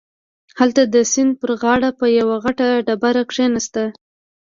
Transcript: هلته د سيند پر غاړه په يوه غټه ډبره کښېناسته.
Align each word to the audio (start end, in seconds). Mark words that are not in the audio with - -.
هلته 0.59 0.81
د 0.93 0.95
سيند 1.11 1.33
پر 1.41 1.49
غاړه 1.61 1.89
په 1.99 2.05
يوه 2.19 2.35
غټه 2.43 2.67
ډبره 2.87 3.23
کښېناسته. 3.29 3.83